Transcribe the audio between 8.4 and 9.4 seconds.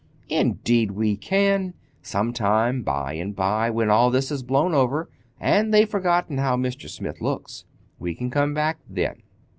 back then.